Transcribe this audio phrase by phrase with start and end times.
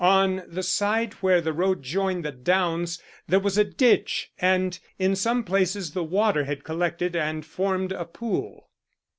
[0.03, 5.15] On the side where the road joined the downs there was a ditch, and in
[5.15, 8.71] some places the water had collected and formed a pool.